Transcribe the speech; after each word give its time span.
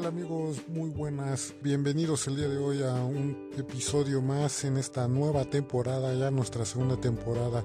tal 0.00 0.06
amigos? 0.06 0.56
Muy 0.68 0.88
buenas. 0.88 1.54
Bienvenidos 1.62 2.26
el 2.26 2.36
día 2.36 2.48
de 2.48 2.56
hoy 2.56 2.82
a 2.82 2.94
un 2.94 3.50
episodio 3.56 4.22
más 4.22 4.64
en 4.64 4.78
esta 4.78 5.06
nueva 5.08 5.44
temporada, 5.44 6.14
ya 6.14 6.30
nuestra 6.30 6.64
segunda 6.64 6.96
temporada 6.96 7.62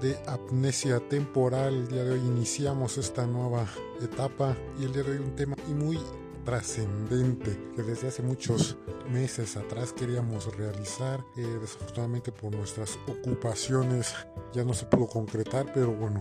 de 0.00 0.16
Amnesia 0.26 0.98
Temporal. 1.08 1.74
El 1.74 1.88
día 1.88 2.04
de 2.04 2.12
hoy 2.12 2.20
iniciamos 2.20 2.96
esta 2.96 3.26
nueva 3.26 3.66
etapa 4.00 4.56
y 4.80 4.84
el 4.84 4.92
día 4.92 5.02
de 5.02 5.12
hoy 5.12 5.18
un 5.18 5.36
tema 5.36 5.56
muy 5.68 5.98
trascendente 6.44 7.58
que 7.76 7.82
desde 7.82 8.08
hace 8.08 8.22
muchos 8.22 8.78
meses 9.10 9.56
atrás 9.56 9.92
queríamos 9.92 10.56
realizar. 10.56 11.22
Eh, 11.36 11.42
desafortunadamente 11.60 12.32
por 12.32 12.54
nuestras 12.54 12.98
ocupaciones 13.06 14.14
ya 14.54 14.64
no 14.64 14.72
se 14.72 14.86
pudo 14.86 15.06
concretar, 15.06 15.70
pero 15.74 15.92
bueno, 15.92 16.20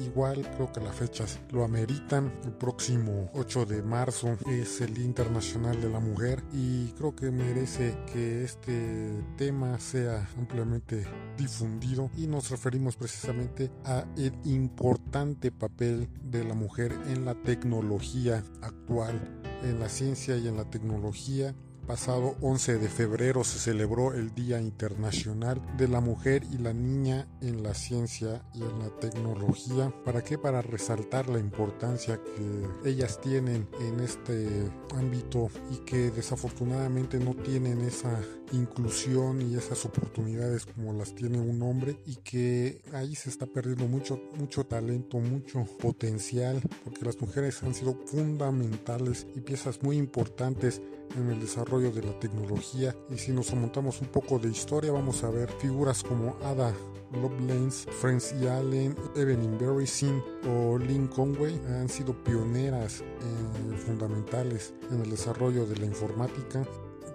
igual 0.00 0.48
creo 0.54 0.72
que 0.72 0.80
las 0.80 0.94
fechas 0.94 1.40
lo 1.50 1.64
ameritan. 1.64 2.32
El 2.44 2.52
próximo 2.52 3.30
8 3.34 3.66
de 3.66 3.82
marzo 3.82 4.36
es 4.46 4.80
el 4.80 4.94
Día 4.94 5.04
Internacional 5.04 5.80
de 5.80 5.88
la 5.88 6.00
Mujer 6.00 6.42
y 6.52 6.88
creo 6.92 7.14
que 7.14 7.30
merece 7.30 7.96
que 8.12 8.44
este 8.44 9.22
tema 9.36 9.78
sea 9.78 10.28
ampliamente 10.36 11.06
difundido 11.36 12.10
y 12.16 12.26
nos 12.26 12.50
referimos 12.50 12.96
precisamente 12.96 13.70
a 13.84 14.04
el 14.16 14.32
importante 14.44 15.50
papel 15.50 16.08
de 16.22 16.44
la 16.44 16.54
mujer 16.54 16.92
en 17.08 17.24
la 17.24 17.34
tecnología 17.34 18.42
actual, 18.62 19.20
en 19.62 19.80
la 19.80 19.88
ciencia 19.88 20.36
y 20.36 20.48
en 20.48 20.56
la 20.56 20.64
tecnología 20.64 21.54
pasado 21.88 22.36
11 22.42 22.76
de 22.76 22.88
febrero 22.90 23.44
se 23.44 23.58
celebró 23.58 24.12
el 24.12 24.34
Día 24.34 24.60
Internacional 24.60 25.58
de 25.78 25.88
la 25.88 26.02
Mujer 26.02 26.42
y 26.52 26.58
la 26.58 26.74
Niña 26.74 27.26
en 27.40 27.62
la 27.62 27.72
Ciencia 27.72 28.42
y 28.52 28.60
en 28.60 28.78
la 28.78 28.90
Tecnología. 29.00 29.90
¿Para 30.04 30.22
qué? 30.22 30.36
Para 30.36 30.60
resaltar 30.60 31.30
la 31.30 31.38
importancia 31.38 32.20
que 32.22 32.90
ellas 32.90 33.18
tienen 33.22 33.66
en 33.80 34.00
este 34.00 34.70
ámbito 34.94 35.48
y 35.72 35.78
que 35.78 36.10
desafortunadamente 36.10 37.18
no 37.18 37.34
tienen 37.34 37.80
esa 37.80 38.20
inclusión 38.52 39.40
y 39.40 39.56
esas 39.56 39.86
oportunidades 39.86 40.66
como 40.66 40.92
las 40.92 41.14
tiene 41.14 41.40
un 41.40 41.62
hombre 41.62 41.96
y 42.04 42.16
que 42.16 42.82
ahí 42.92 43.14
se 43.14 43.30
está 43.30 43.46
perdiendo 43.46 43.86
mucho 43.86 44.20
mucho 44.38 44.64
talento, 44.64 45.18
mucho 45.20 45.64
potencial 45.78 46.60
porque 46.84 47.06
las 47.06 47.18
mujeres 47.18 47.62
han 47.62 47.74
sido 47.74 47.94
fundamentales 48.06 49.26
y 49.34 49.40
piezas 49.40 49.82
muy 49.82 49.96
importantes 49.96 50.82
en 51.16 51.30
el 51.30 51.40
desarrollo 51.40 51.90
de 51.90 52.02
la 52.02 52.18
tecnología. 52.18 52.94
Y 53.10 53.18
si 53.18 53.32
nos 53.32 53.52
montamos 53.54 54.00
un 54.00 54.08
poco 54.08 54.38
de 54.38 54.48
historia 54.48 54.92
vamos 54.92 55.24
a 55.24 55.30
ver 55.30 55.50
figuras 55.52 56.02
como 56.02 56.36
Ada 56.42 56.72
Lovelace, 57.12 57.90
Francie 57.90 58.48
Allen, 58.50 58.94
Evelyn 59.16 59.56
Berrysin 59.58 60.22
o 60.46 60.78
Lynn 60.78 61.08
Conway 61.08 61.58
han 61.68 61.88
sido 61.88 62.12
pioneras 62.22 63.00
eh, 63.00 63.76
fundamentales 63.78 64.74
en 64.90 65.00
el 65.00 65.10
desarrollo 65.10 65.66
de 65.66 65.76
la 65.76 65.86
informática 65.86 66.66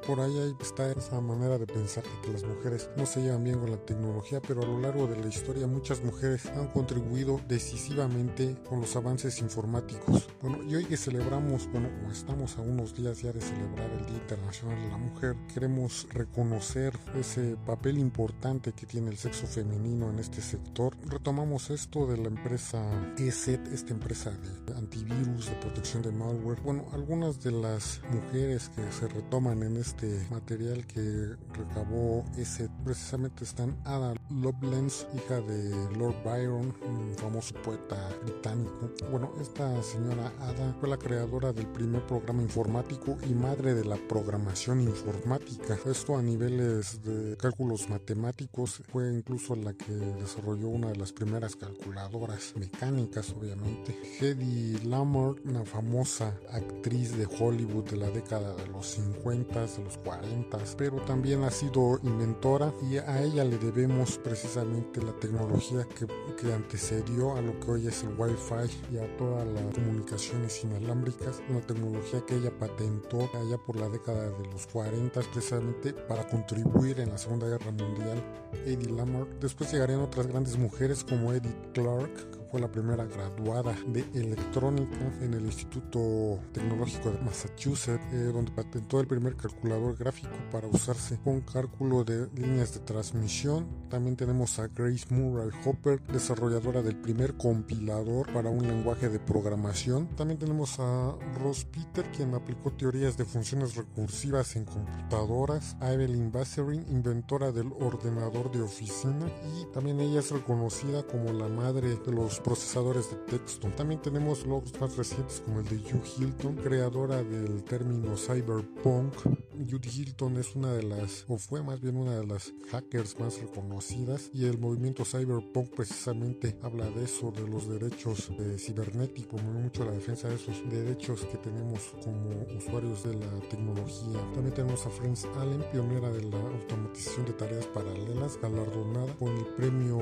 por 0.05 0.19
ahí 0.19 0.55
está 0.61 0.91
esa 0.91 1.19
manera 1.21 1.57
de 1.57 1.65
pensar 1.65 2.03
que 2.23 2.31
las 2.31 2.43
mujeres 2.43 2.89
no 2.97 3.05
se 3.05 3.21
llevan 3.21 3.43
bien 3.43 3.59
con 3.59 3.71
la 3.71 3.77
tecnología, 3.77 4.41
pero 4.41 4.63
a 4.63 4.65
lo 4.65 4.79
largo 4.79 5.07
de 5.07 5.17
la 5.17 5.27
historia 5.27 5.67
muchas 5.67 6.03
mujeres 6.03 6.45
han 6.47 6.67
contribuido 6.67 7.39
decisivamente 7.47 8.57
con 8.67 8.81
los 8.81 8.95
avances 8.95 9.39
informáticos. 9.39 10.27
Bueno, 10.41 10.63
y 10.63 10.75
hoy 10.75 10.85
que 10.85 10.97
celebramos, 10.97 11.69
bueno, 11.71 11.89
estamos 12.11 12.57
a 12.57 12.61
unos 12.61 12.95
días 12.95 13.21
ya 13.21 13.31
de 13.31 13.41
celebrar 13.41 13.89
el 13.91 14.05
Día 14.05 14.17
Internacional 14.17 14.81
de 14.81 14.89
la 14.89 14.97
Mujer, 14.97 15.35
queremos 15.53 16.07
reconocer 16.11 16.97
ese 17.17 17.55
papel 17.65 17.97
importante 17.97 18.73
que 18.73 18.85
tiene 18.85 19.09
el 19.11 19.17
sexo 19.17 19.47
femenino 19.47 20.09
en 20.09 20.19
este 20.19 20.41
sector. 20.41 20.95
Retomamos 21.05 21.69
esto 21.69 22.07
de 22.07 22.17
la 22.17 22.27
empresa 22.27 22.83
ESET, 23.17 23.67
esta 23.71 23.93
empresa 23.93 24.31
de 24.65 24.73
antivirus, 24.73 25.49
de 25.49 25.55
protección 25.55 26.01
de 26.03 26.11
malware. 26.11 26.61
Bueno, 26.61 26.85
algunas 26.91 27.41
de 27.41 27.51
las 27.51 28.01
mujeres 28.11 28.69
que 28.69 28.91
se 28.91 29.07
retoman 29.07 29.63
en 29.63 29.77
este 29.77 29.92
este 29.93 30.33
material 30.33 30.85
que 30.87 31.35
recabó 31.53 32.25
ese 32.37 32.69
precisamente 32.83 33.43
están 33.43 33.77
Ada 33.85 34.15
Lovelace, 34.29 35.05
hija 35.15 35.39
de 35.41 35.97
Lord 35.97 36.15
Byron, 36.23 36.73
un 36.85 37.15
famoso 37.15 37.53
poeta 37.55 38.09
británico. 38.23 38.91
Bueno, 39.11 39.31
esta 39.41 39.81
señora 39.83 40.31
Ada 40.39 40.75
fue 40.79 40.89
la 40.89 40.97
creadora 40.97 41.53
del 41.53 41.67
primer 41.67 42.05
programa 42.05 42.41
informático 42.41 43.17
y 43.29 43.33
madre 43.33 43.73
de 43.73 43.85
la 43.85 43.95
programación 43.95 44.81
informática. 44.81 45.77
Esto 45.85 46.17
a 46.17 46.21
niveles 46.21 47.01
de 47.03 47.37
cálculos 47.37 47.89
matemáticos 47.89 48.81
fue 48.91 49.13
incluso 49.13 49.55
la 49.55 49.73
que 49.73 49.93
desarrolló 49.93 50.69
una 50.69 50.89
de 50.89 50.97
las 50.97 51.13
primeras 51.13 51.55
calculadoras 51.55 52.53
mecánicas, 52.55 53.31
obviamente. 53.31 53.97
Hedy 54.19 54.79
Lamarr, 54.85 55.35
una 55.45 55.63
famosa 55.65 56.37
actriz 56.51 57.15
de 57.15 57.25
Hollywood 57.25 57.89
de 57.91 57.97
la 57.97 58.09
década 58.09 58.55
de 58.55 58.67
los 58.67 58.87
50, 58.87 59.67
los 59.83 59.97
40, 59.97 60.57
pero 60.77 60.97
también 61.01 61.43
ha 61.43 61.51
sido 61.51 61.99
inventora 62.03 62.73
y 62.89 62.97
a 62.97 63.21
ella 63.21 63.43
le 63.43 63.57
debemos 63.57 64.17
precisamente 64.17 65.01
la 65.01 65.13
tecnología 65.13 65.87
que, 65.97 66.07
que 66.35 66.53
antecedió 66.53 67.35
a 67.35 67.41
lo 67.41 67.59
que 67.59 67.71
hoy 67.71 67.87
es 67.87 68.03
el 68.03 68.15
Wi-Fi 68.17 68.93
y 68.93 68.97
a 68.97 69.17
todas 69.17 69.47
las 69.47 69.73
comunicaciones 69.73 70.63
inalámbricas, 70.63 71.41
una 71.49 71.61
tecnología 71.61 72.25
que 72.25 72.35
ella 72.35 72.51
patentó 72.57 73.29
allá 73.33 73.57
por 73.57 73.75
la 73.75 73.89
década 73.89 74.29
de 74.29 74.47
los 74.47 74.67
40 74.67 75.21
precisamente 75.21 75.93
para 75.93 76.27
contribuir 76.27 76.99
en 76.99 77.09
la 77.09 77.17
Segunda 77.17 77.47
Guerra 77.47 77.71
Mundial. 77.71 78.23
Eddie 78.65 78.91
Lamar. 78.91 79.27
Después 79.39 79.71
llegarían 79.71 80.01
otras 80.01 80.27
grandes 80.27 80.57
mujeres 80.57 81.03
como 81.03 81.33
Edith 81.33 81.55
Clark, 81.73 82.42
fue 82.53 82.61
la 82.61 82.71
primera 82.71 83.05
graduada 83.05 83.75
de 83.87 84.05
electrónica 84.13 84.95
en 85.21 85.33
el 85.33 85.43
Instituto 85.43 86.39
Tecnológico 86.51 87.09
de 87.09 87.17
Massachusetts, 87.17 88.05
eh, 88.11 88.29
donde 88.31 88.51
patentó 88.51 88.99
el 88.99 89.07
primer 89.07 89.35
calculador 89.35 89.97
gráfico 89.97 90.29
para 90.51 90.67
usarse 90.67 91.17
con 91.23 91.41
cálculo 91.41 92.03
de 92.03 92.27
líneas 92.35 92.75
de 92.75 92.81
transmisión. 92.81 93.65
También 93.89 94.15
tenemos 94.15 94.59
a 94.59 94.67
Grace 94.67 95.07
Murray 95.09 95.49
Hopper, 95.65 95.99
desarrolladora 96.03 96.83
del 96.83 96.95
primer 96.95 97.37
compilador 97.37 98.31
para 98.31 98.51
un 98.51 98.67
lenguaje 98.67 99.09
de 99.09 99.17
programación. 99.17 100.05
También 100.15 100.37
tenemos 100.37 100.79
a 100.79 101.15
Ross 101.41 101.65
Peter, 101.65 102.05
quien 102.11 102.35
aplicó 102.35 102.69
teorías 102.69 103.17
de 103.17 103.25
funciones 103.25 103.75
recursivas 103.75 104.55
en 104.57 104.65
computadoras. 104.65 105.75
A 105.79 105.91
Evelyn 105.91 106.31
Basserin, 106.31 106.85
inventora 106.91 107.51
del 107.51 107.73
ordenador 107.79 108.51
de 108.51 108.61
oficina. 108.61 109.25
Y 109.57 109.73
también 109.73 109.99
ella 109.99 110.19
es 110.19 110.29
reconocida 110.29 111.01
como 111.01 111.33
la 111.33 111.47
madre 111.47 111.95
de 111.95 112.11
los 112.11 112.42
procesadores 112.43 113.09
de 113.09 113.17
texto. 113.37 113.67
También 113.69 114.01
tenemos 114.01 114.45
logos 114.45 114.79
más 114.79 114.95
recientes 114.97 115.41
como 115.45 115.59
el 115.59 115.65
de 115.65 115.77
Hugh 115.77 116.05
Hilton, 116.17 116.55
creadora 116.57 117.23
del 117.23 117.63
término 117.63 118.15
cyberpunk. 118.17 119.13
Hugh 119.59 119.85
Hilton 119.85 120.37
es 120.37 120.55
una 120.55 120.73
de 120.73 120.83
las, 120.83 121.25
o 121.27 121.37
fue 121.37 121.61
más 121.61 121.79
bien 121.79 121.97
una 121.97 122.15
de 122.15 122.25
las 122.25 122.53
hackers 122.71 123.19
más 123.19 123.39
reconocidas 123.39 124.29
y 124.33 124.45
el 124.45 124.57
movimiento 124.57 125.05
cyberpunk 125.05 125.69
precisamente 125.75 126.57
habla 126.61 126.89
de 126.89 127.03
eso, 127.03 127.31
de 127.31 127.47
los 127.47 127.67
derechos 127.67 128.31
de 128.37 128.57
cibernéticos, 128.57 129.41
mucho 129.43 129.85
la 129.85 129.91
defensa 129.91 130.27
de 130.27 130.35
esos 130.35 130.67
derechos 130.69 131.25
que 131.25 131.37
tenemos 131.37 131.93
como 132.03 132.29
usuarios 132.57 133.03
de 133.03 133.15
la 133.15 133.39
tecnología. 133.49 134.19
También 134.33 134.53
tenemos 134.53 134.85
a 134.85 134.89
Franz 134.89 135.25
Allen, 135.39 135.63
pionera 135.71 136.09
de 136.09 136.23
la 136.23 136.39
automatización 136.39 137.25
de 137.25 137.33
tareas 137.33 137.67
paralelas, 137.67 138.39
galardonada 138.41 139.13
con 139.15 139.35
el 139.37 139.45
premio 139.55 139.99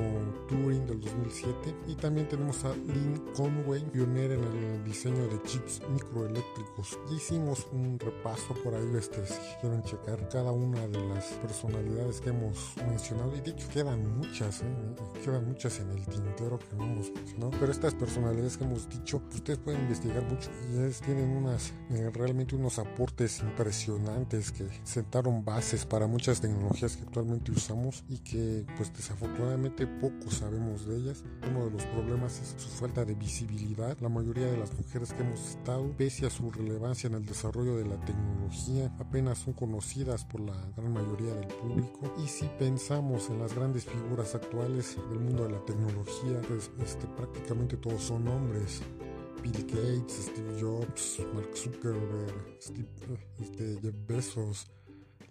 Turing 0.48 0.86
del 0.88 1.02
2007 1.02 1.76
y 1.88 1.96
también 1.96 2.28
tenemos 2.28 2.64
a 2.64 2.76
Lynn 2.76 3.22
Conway, 3.36 3.84
pionera 3.92 4.36
en 4.36 4.44
el 4.44 4.84
diseño 4.84 5.28
de 5.28 5.42
chips 5.44 5.82
microeléctricos. 5.92 6.98
Ya 7.10 7.16
hicimos 7.16 7.68
un 7.72 8.00
repaso 8.00 8.54
por 8.64 8.74
ahí, 8.76 8.92
este, 8.96 9.22
quieren 9.60 9.84
checar 9.84 10.28
cada 10.30 10.52
una 10.52 10.88
de 10.88 11.00
las 11.10 11.26
personalidades 11.42 12.22
que 12.22 12.30
hemos 12.30 12.76
mencionado. 12.88 13.36
Y 13.36 13.42
de 13.42 13.52
hecho 13.52 13.68
quedan 13.70 14.18
muchas, 14.18 14.62
¿eh? 14.62 14.96
quedan 15.24 15.48
muchas 15.48 15.80
en 15.80 15.90
el 15.92 16.06
tintero 16.06 16.60
que 16.60 16.76
no 16.76 16.86
hemos 16.86 17.12
mencionado. 17.12 17.52
Pero 17.60 17.72
estas 17.72 17.94
personalidades 17.94 18.58
que 18.58 18.64
hemos 18.64 18.90
dicho, 18.90 19.22
ustedes 19.34 19.60
pueden 19.60 19.82
investigar 19.82 20.24
mucho 20.24 20.50
y 20.72 20.80
es, 20.80 21.02
tienen 21.02 21.30
unas, 21.30 21.74
eh, 21.92 22.10
realmente 22.14 22.56
unos 22.56 22.80
aportes 22.80 23.40
impresionantes 23.42 24.52
que 24.52 24.68
sentaron 24.84 25.44
bases 25.44 25.86
para 25.86 26.08
muchas 26.08 26.42
tecnologías 26.42 26.96
que 26.96 27.04
actualmente 27.04 27.52
usamos 27.52 28.04
y 28.10 28.18
que 28.20 28.66
pues 28.78 28.94
desafortunadamente 28.94 29.88
poco 29.88 30.32
sabemos 30.32 30.86
de 30.88 30.98
ellas. 30.98 31.24
Uno 31.50 31.66
de 31.66 31.72
los 31.72 31.86
problemas 31.86 32.40
es 32.40 32.56
su 32.62 32.70
falta 32.70 33.06
de 33.06 33.16
visibilidad. 33.16 33.98
La 34.00 34.10
mayoría 34.10 34.48
de 34.48 34.58
las 34.58 34.74
mujeres 34.74 35.14
que 35.14 35.22
hemos 35.22 35.50
estado, 35.50 35.92
pese 35.98 36.26
a 36.26 36.30
su 36.30 36.52
relevancia 36.52 37.08
en 37.08 37.16
el 37.16 37.26
desarrollo 37.26 37.78
de 37.78 37.86
la 37.86 38.00
tecnología, 38.06 38.92
apenas 39.00 39.31
son 39.40 39.54
conocidas 39.54 40.26
por 40.26 40.42
la 40.42 40.56
gran 40.76 40.94
mayoría 40.94 41.34
del 41.34 41.48
público. 41.48 42.14
Y 42.24 42.28
si 42.28 42.46
pensamos 42.60 43.30
en 43.30 43.40
las 43.40 43.54
grandes 43.54 43.86
figuras 43.86 44.36
actuales 44.36 44.98
del 45.10 45.20
mundo 45.20 45.44
de 45.44 45.52
la 45.52 45.66
tecnología, 45.66 46.42
pues 46.48 46.72
este, 46.82 47.08
prácticamente 47.08 47.78
todos 47.78 48.04
son 48.04 48.28
hombres. 48.28 48.82
Bill 49.42 49.66
Gates, 49.66 50.30
Steve 50.32 50.62
Jobs, 50.62 51.20
Mark 51.34 51.50
Zuckerberg, 51.56 52.58
Steve, 52.62 52.88
este, 53.40 53.80
Jeff 53.82 53.96
Bezos, 54.08 54.72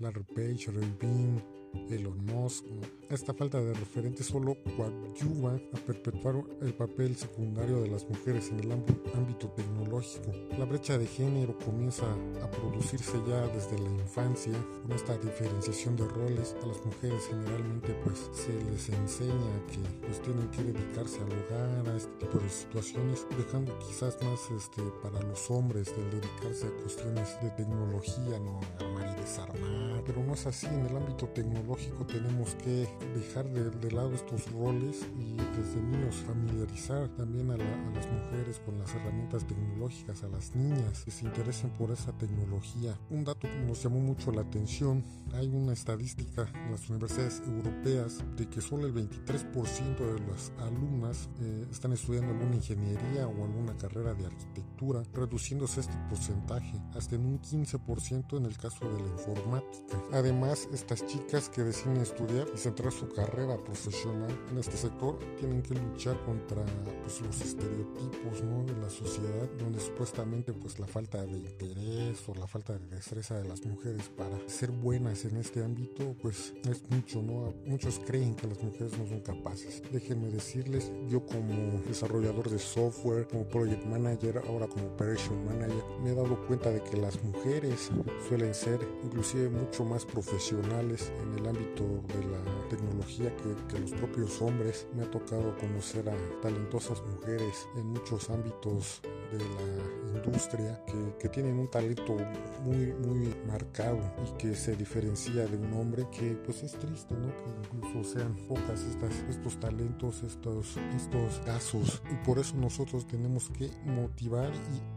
Larry 0.01 0.25
Page, 0.25 0.67
Ray 0.73 0.97
Bean, 1.01 1.60
Elon 1.91 2.25
Musk. 2.27 2.65
Esta 3.09 3.35
falta 3.35 3.61
de 3.61 3.75
referentes 3.75 4.27
solo 4.27 4.57
coadyuva 4.77 5.57
a 5.73 5.77
perpetuar 5.79 6.37
el 6.63 6.73
papel 6.75 7.17
secundario 7.17 7.83
de 7.83 7.89
las 7.89 8.09
mujeres 8.09 8.51
en 8.51 8.61
el 8.61 8.71
ámbito 8.71 9.49
tecnológico. 9.49 10.31
La 10.57 10.65
brecha 10.65 10.97
de 10.97 11.07
género 11.07 11.59
comienza 11.59 12.07
a 12.43 12.51
producirse 12.51 13.19
ya 13.27 13.49
desde 13.49 13.79
la 13.79 13.91
infancia 13.91 14.53
con 14.83 14.93
esta 14.93 15.19
diferenciación 15.19 15.97
de 15.97 16.07
roles. 16.07 16.55
A 16.63 16.67
las 16.67 16.85
mujeres 16.87 17.27
generalmente 17.29 17.95
pues 18.05 18.31
se 18.33 18.53
les 18.71 18.89
enseña 18.89 19.67
que 19.67 20.07
pues 20.07 20.23
tienen 20.23 20.49
que 20.51 20.63
dedicarse 20.63 21.19
al 21.21 21.33
hogar, 21.33 21.89
a 21.89 21.97
este 21.97 22.13
tipo 22.19 22.39
de 22.39 22.49
situaciones, 22.49 23.27
dejando 23.37 23.77
quizás 23.81 24.17
más 24.23 24.41
este, 24.57 24.83
para 25.03 25.21
los 25.27 25.51
hombres 25.51 25.93
el 25.97 26.11
dedicarse 26.11 26.67
a 26.67 26.83
cuestiones 26.83 27.37
de 27.43 27.51
tecnología, 27.51 28.39
no 28.39 28.61
armar 28.79 29.17
y 29.17 29.21
desarmar, 29.21 30.05
pero 30.07 30.23
no 30.23 30.35
es 30.35 30.47
así. 30.47 30.67
En 30.67 30.87
el 30.87 30.97
ámbito 30.97 31.27
tecnológico 31.27 31.60
tenemos 32.07 32.55
que 32.57 32.89
dejar 33.15 33.47
de, 33.51 33.91
lado 33.91 34.15
estos 34.15 34.51
roles 34.53 35.07
y 35.19 35.35
desde 35.35 35.83
niños 35.83 36.17
familiarizar 36.27 37.09
también 37.17 37.51
a, 37.51 37.57
las 37.57 38.07
mujeres 38.07 38.61
con 38.65 38.79
las 38.79 38.95
herramientas 38.95 39.47
tecnológicas, 39.47 40.23
a 40.23 40.29
las 40.29 40.55
niñas 40.55 41.05
que 41.05 41.11
se 41.11 41.25
interesen 41.25 41.71
por 41.71 41.91
esa 41.91 42.13
tecnología. 42.13 42.97
Un 43.11 43.25
dato 43.25 43.49
que 43.49 43.59
nos 43.67 43.83
llamó 43.83 44.01
mucho 44.01 44.33
la 44.33 44.43
atención, 44.43 45.05
hay 45.35 45.49
una 45.49 45.73
estadística 45.73 46.49
en 46.55 46.73
las 46.73 46.89
universidades 46.89 47.43
europeas 47.47 48.23
de 48.37 48.49
que 48.49 48.61
solo 48.61 48.87
el 48.87 48.95
23% 48.95 49.97
de 49.97 50.21
las 50.27 50.53
alumnas 50.59 51.29
eh, 51.41 51.67
están 51.71 51.93
estudiando 51.93 52.33
alguna 52.33 52.57
ingeniería 52.57 53.27
o 53.27 53.45
alguna 53.45 53.77
carrera 53.77 54.15
de 54.15 54.27
arquitectura, 54.27 55.03
reduciéndose 55.13 55.81
este 55.81 55.97
porcentaje 56.09 56.81
hasta 56.95 57.17
en 57.17 57.27
un 57.27 57.41
15% 57.41 58.37
en 58.37 58.47
el 58.47 58.57
caso 58.57 58.89
de 58.89 59.03
la 59.03 59.09
informática. 59.09 59.97
Además, 60.13 60.69
estas 60.73 61.05
chicas 61.07 61.50
que 61.55 61.63
deciden 61.63 61.99
estudiar 61.99 62.47
y 62.55 62.59
centrar 62.59 62.93
su 62.93 63.09
carrera 63.09 63.57
profesional 63.57 64.31
en 64.51 64.59
este 64.59 64.77
sector 64.77 65.19
tienen 65.39 65.63
que 65.63 65.75
luchar 65.75 66.19
contra 66.25 66.65
pues, 67.03 67.21
los 67.21 67.41
estereotipos 67.41 68.43
¿no? 68.45 68.65
de 68.65 68.81
la 68.81 68.91
sociedad, 68.91 69.49
donde 69.59 69.81
supuestamente 69.81 70.53
pues, 70.53 70.79
la 70.79 70.87
falta 70.87 71.25
de 71.25 71.39
interés 71.39 72.29
o 72.29 72.35
la 72.35 72.47
falta 72.47 72.73
de 72.79 72.87
destreza 72.89 73.37
de 73.37 73.49
las 73.49 73.65
mujeres 73.65 74.11
para 74.17 74.37
ser 74.49 74.71
buenas 74.71 75.25
en 75.25 75.37
este 75.37 75.65
ámbito, 75.65 76.15
pues 76.23 76.55
es 76.69 76.83
mucho, 76.91 77.23
¿no? 77.23 77.55
Muchos 77.67 78.01
creen 78.07 78.35
que 78.35 78.47
las 78.47 78.63
mujeres 78.63 78.97
no 78.99 79.07
son 79.07 79.21
capaces. 79.21 79.83
Déjenme 79.91 80.29
decirles, 80.31 80.91
yo 81.09 81.25
como 81.25 81.81
desarrollador 81.87 82.51
de 82.51 82.59
software, 82.59 83.27
como 83.29 83.45
project 83.49 83.85
manager, 83.87 84.43
ahora 84.49 84.67
como 84.67 84.87
operation 84.87 85.45
manager, 85.47 85.85
me 86.03 86.11
he 86.11 86.15
dado 86.15 86.47
cuenta 86.47 86.71
de 86.71 86.83
que 86.83 86.97
las 86.97 87.23
mujeres 87.23 87.91
suelen 88.29 88.55
ser 88.55 88.81
inclusive 89.05 89.49
mucho 89.49 89.85
más 89.85 90.05
profesionales 90.05 91.13
en 91.23 91.39
el 91.39 91.40
ámbito 91.47 91.85
de 92.09 92.25
la 92.31 92.69
tecnología 92.69 93.35
que 93.69 93.79
los 93.79 93.93
propios 93.93 94.41
hombres. 94.43 94.87
Me 94.95 95.03
ha 95.03 95.11
tocado 95.11 95.57
conocer 95.59 96.09
a 96.09 96.41
talentosas 96.41 97.03
mujeres 97.03 97.69
en 97.77 97.87
muchos 97.87 98.31
ámbitos 98.31 99.01
de 99.31 99.39
la 99.39 100.25
industria 100.25 100.83
que, 100.87 101.17
que, 101.19 101.29
tienen 101.29 101.59
un 101.59 101.71
talento 101.71 102.17
muy 102.65 102.93
muy 102.93 103.35
marcado 103.47 103.99
y 104.27 104.37
que 104.39 104.55
se 104.55 104.77
diferencia 104.77 105.47
de 105.47 105.57
un 105.57 105.73
hombre 105.75 106.07
que 106.11 106.33
pues 106.45 106.63
es 106.63 106.73
triste 106.73 107.15
no 107.15 107.29
que 107.29 107.77
incluso 107.77 108.19
sean 108.19 108.35
pocas 108.49 108.83
estas 108.83 109.15
estos 109.29 109.59
talentos 109.61 110.23
estos 110.23 110.77
estos 110.97 111.39
casos 111.45 112.03
y 112.11 112.27
por 112.27 112.39
eso 112.39 112.57
nosotros 112.57 113.07
tenemos 113.07 113.51
que 113.51 113.71
motivar 113.85 114.53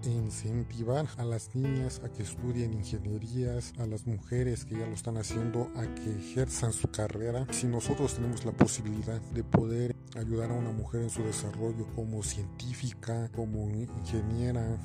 y 0.06 0.09
incentivar 0.09 1.07
a 1.18 1.25
las 1.25 1.56
niñas 1.56 2.01
a 2.03 2.09
que 2.09 2.24
estudien 2.24 2.74
ingenierías 2.74 3.74
a 3.80 3.85
las 3.85 4.06
mujeres 4.07 4.65
que 4.65 4.77
ya 4.77 4.88
lo 4.88 4.94
están 4.94 5.18
haciendo 5.18 5.71
a 5.75 5.83
que 5.95 6.18
ejerzan 6.18 6.74
su 6.74 6.89
carrera. 6.89 7.47
Si 7.51 7.68
nosotros 7.68 8.13
tenemos 8.15 8.45
la 8.45 8.51
posibilidad 8.51 9.21
de 9.33 9.44
poder 9.44 9.95
ayudar 10.15 10.51
a 10.51 10.53
una 10.53 10.71
mujer 10.71 11.01
en 11.01 11.09
su 11.09 11.24
desarrollo 11.24 11.88
como 11.95 12.21
científica 12.24 13.30
como 13.35 13.69
ingeniera 13.69 14.22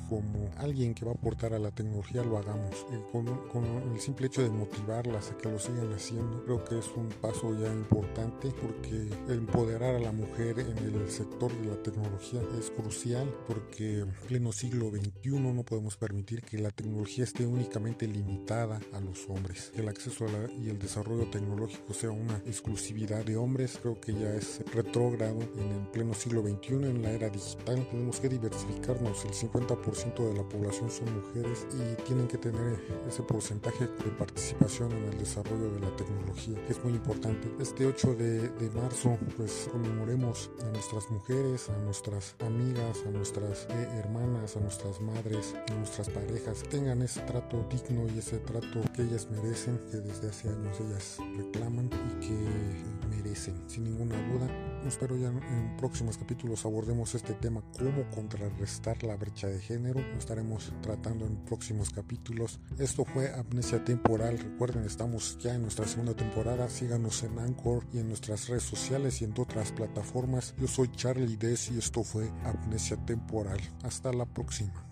como 0.09 0.49
alguien 0.57 0.93
que 0.93 1.05
va 1.05 1.11
a 1.11 1.15
aportar 1.15 1.53
a 1.53 1.59
la 1.59 1.71
tecnología, 1.71 2.23
lo 2.23 2.37
hagamos. 2.37 2.85
con, 3.11 3.25
con, 3.47 3.65
el 3.93 3.99
simple 3.99 4.27
hecho 4.27 4.41
de 4.41 4.49
motivarlas 4.49 5.31
a 5.31 5.37
que 5.37 5.49
lo 5.49 5.59
sigan 5.59 5.91
haciendo, 5.93 6.43
creo 6.43 6.63
que 6.63 6.79
es 6.79 6.87
un 6.95 7.09
paso 7.21 7.53
ya 7.59 7.71
importante 7.71 8.51
porque 8.61 9.09
empoderar 9.33 9.95
a 9.95 9.99
la 9.99 10.11
mujer 10.11 10.59
en 10.59 10.77
el 10.77 11.09
sector 11.09 11.51
de 11.61 11.67
la 11.67 11.81
tecnología 11.83 12.41
es 12.59 12.69
crucial 12.71 13.33
porque 13.47 13.99
en 13.99 14.11
pleno 14.27 14.51
siglo 14.51 14.89
XXI 14.89 15.39
no 15.39 15.63
podemos 15.63 15.97
permitir 15.97 16.41
que 16.41 16.57
la 16.57 16.71
tecnología 16.71 17.23
esté 17.23 17.45
únicamente 17.45 18.07
limitada 18.07 18.79
a 18.93 18.99
los 18.99 19.27
hombres. 19.29 19.71
Que 19.73 19.81
el 19.81 19.89
acceso 19.89 20.25
y 20.57 20.69
el 20.69 20.79
desarrollo 20.79 21.29
tecnológico 21.29 21.93
sea 21.93 22.11
una 22.11 22.37
exclusividad 22.45 23.23
de 23.25 23.37
hombres, 23.37 23.77
creo 23.81 23.99
que 23.99 24.13
ya 24.13 24.33
es 24.33 24.61
retrógrado 24.73 25.39
en 25.57 25.71
el 25.71 25.87
pleno 25.91 26.13
siglo 26.13 26.41
XXI, 26.41 26.73
en 26.73 27.01
la 27.01 27.11
era 27.11 27.29
digital. 27.29 27.87
Tenemos 27.89 28.19
que 28.19 28.29
diversificarnos 28.29 29.25
el 29.29 29.35
50% 29.35 30.27
de 30.27 30.33
la 30.33 30.43
población 30.43 30.89
son 30.89 31.07
mujeres 31.13 31.67
y 31.71 32.01
tienen 32.03 32.27
que 32.27 32.37
tener 32.37 32.79
ese 33.07 33.21
porcentaje 33.21 33.85
de 33.85 34.11
participación 34.17 34.91
en 34.91 35.03
el 35.05 35.17
desarrollo 35.19 35.71
de 35.71 35.79
la 35.79 35.95
tecnología, 35.95 36.55
que 36.65 36.73
es 36.73 36.83
muy 36.83 36.93
importante. 36.93 37.47
Este 37.59 37.85
8 37.85 38.15
de, 38.15 38.69
marzo, 38.73 39.17
pues 39.37 39.69
conmemoremos 39.71 40.49
a 40.61 40.71
nuestras 40.71 41.09
mujeres, 41.11 41.69
a 41.69 41.77
nuestras 41.79 42.35
amigas, 42.39 43.03
a 43.05 43.11
nuestras 43.11 43.67
eh, 43.69 43.87
hermanas, 43.99 44.57
a 44.57 44.61
nuestras 44.61 44.99
madres, 44.99 45.55
a 45.69 45.73
nuestras 45.75 46.09
parejas, 46.09 46.63
tengan 46.69 47.01
ese 47.01 47.21
trato 47.21 47.65
digno 47.69 48.07
y 48.13 48.19
ese 48.19 48.39
trato 48.39 48.81
que 48.95 49.03
ellas 49.03 49.27
merecen, 49.29 49.79
que 49.91 49.97
desde 49.97 50.29
hace 50.29 50.49
años 50.49 50.79
ellas 50.79 51.17
reclaman 51.37 51.85
y 51.87 52.27
que 52.27 53.15
merecen, 53.15 53.55
sin 53.67 53.83
ninguna 53.83 54.15
duda. 54.31 54.47
Espero 54.85 55.15
ya 55.17 55.27
en 55.27 55.75
próximos 55.77 56.17
capítulos 56.17 56.65
abordemos 56.65 57.13
este 57.15 57.33
tema, 57.33 57.61
cómo 57.77 58.09
contrarrestar 58.13 59.03
la 59.03 59.15
brecha 59.15 59.47
de 59.47 59.59
género. 59.59 59.99
Lo 59.99 60.17
estaremos 60.17 60.71
tratando 60.81 61.25
en 61.25 61.37
próximos 61.45 61.89
capítulos. 61.91 62.59
Esto 62.77 63.05
fue 63.05 63.33
Amnesia 63.33 63.83
Temporal. 63.83 64.37
Recuerden, 64.37 64.85
estamos 64.85 65.37
ya 65.39 65.53
en 65.53 65.63
nuestra 65.63 65.87
segunda 65.87 66.15
temporada. 66.15 66.69
Síganos 66.69 67.23
en 67.23 67.37
Anchor 67.39 67.83
y 67.93 67.99
en 67.99 68.07
nuestras 68.07 68.47
redes 68.47 68.63
sociales 68.63 69.21
y 69.21 69.25
en 69.25 69.33
otras 69.37 69.71
plataformas. 69.71 70.55
Yo 70.57 70.67
soy 70.67 70.89
Charlie 70.91 71.37
Dess 71.37 71.71
y 71.71 71.77
esto 71.77 72.03
fue 72.03 72.31
Amnesia 72.43 72.97
Temporal. 73.05 73.59
Hasta 73.83 74.11
la 74.13 74.25
próxima. 74.25 74.85